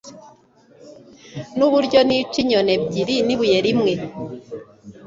Nuburyo 1.57 1.99
nica 2.07 2.35
inyoni 2.43 2.71
ebyiri 2.77 3.15
nibuye 3.25 3.57
rimwe 3.65 3.93